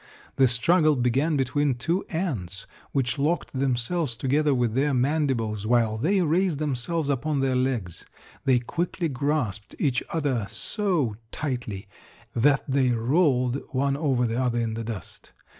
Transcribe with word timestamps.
The 0.37 0.47
struggle 0.47 0.95
began 0.95 1.37
between 1.37 1.75
two 1.75 2.03
ants, 2.09 2.65
which 2.91 3.19
locked 3.19 3.53
themselves 3.53 4.17
together 4.17 4.51
with 4.51 4.73
their 4.73 4.95
mandibles, 4.95 5.67
while 5.67 5.99
they 5.99 6.23
raised 6.23 6.57
themselves 6.57 7.07
upon 7.07 7.39
their 7.41 7.55
legs. 7.55 8.03
They 8.45 8.57
quickly 8.57 9.09
grasped 9.09 9.75
each 9.77 10.01
other 10.11 10.47
so 10.49 11.17
tightly 11.31 11.87
that 12.35 12.63
they 12.67 12.89
rolled 12.93 13.61
one 13.73 13.95
over 13.95 14.25
the 14.25 14.41
other 14.41 14.59
in 14.59 14.73
the 14.73 14.83
dust. 14.83 15.33